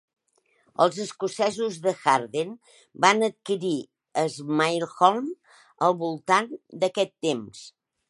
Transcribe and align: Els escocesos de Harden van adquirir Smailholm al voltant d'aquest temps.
Els 0.85 0.95
escocesos 1.03 1.77
de 1.83 1.93
Harden 1.99 2.55
van 3.07 3.23
adquirir 3.29 3.75
Smailholm 4.39 5.31
al 5.91 5.97
voltant 6.05 6.53
d'aquest 6.85 7.19
temps. 7.29 7.67